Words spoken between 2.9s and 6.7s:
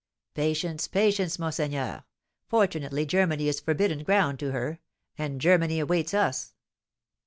Germany is forbidden ground to her, and Germany awaits us."